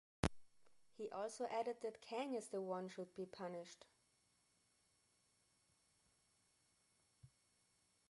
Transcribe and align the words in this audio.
He 0.97 1.11
also 1.11 1.45
added 1.45 1.77
that 1.83 2.01
Kang 2.01 2.33
is 2.33 2.47
the 2.47 2.59
one 2.59 2.89
should 2.89 3.13
be 3.15 3.27
punished. 3.27 3.85